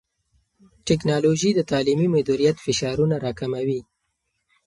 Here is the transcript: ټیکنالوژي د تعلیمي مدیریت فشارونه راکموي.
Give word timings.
ټیکنالوژي 0.87 1.51
د 1.55 1.59
تعلیمي 1.71 2.07
مدیریت 2.15 2.57
فشارونه 2.65 3.15
راکموي. 3.25 3.81